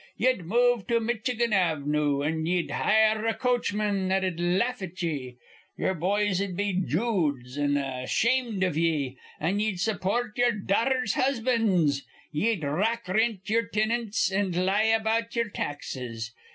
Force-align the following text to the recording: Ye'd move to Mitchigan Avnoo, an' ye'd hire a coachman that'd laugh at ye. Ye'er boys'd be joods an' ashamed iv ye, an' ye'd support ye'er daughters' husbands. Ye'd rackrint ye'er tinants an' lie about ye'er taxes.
Ye'd 0.17 0.45
move 0.45 0.87
to 0.87 0.99
Mitchigan 0.99 1.53
Avnoo, 1.53 2.23
an' 2.25 2.47
ye'd 2.47 2.71
hire 2.71 3.23
a 3.27 3.35
coachman 3.35 4.07
that'd 4.07 4.39
laugh 4.39 4.81
at 4.81 4.99
ye. 5.03 5.37
Ye'er 5.77 5.93
boys'd 5.93 6.57
be 6.57 6.73
joods 6.73 7.55
an' 7.55 7.77
ashamed 7.77 8.63
iv 8.63 8.75
ye, 8.75 9.19
an' 9.39 9.59
ye'd 9.59 9.79
support 9.79 10.35
ye'er 10.37 10.53
daughters' 10.53 11.13
husbands. 11.13 12.01
Ye'd 12.31 12.63
rackrint 12.63 13.47
ye'er 13.47 13.67
tinants 13.71 14.31
an' 14.31 14.53
lie 14.53 14.85
about 14.85 15.35
ye'er 15.35 15.49
taxes. 15.49 16.31